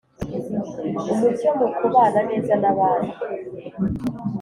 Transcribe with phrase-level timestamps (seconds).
[1.11, 3.15] ’umucyo mu kubana neza n‘abandi